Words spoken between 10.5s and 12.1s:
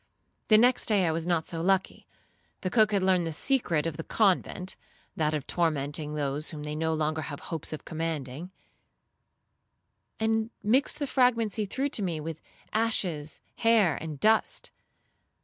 mixed the fragments he threw to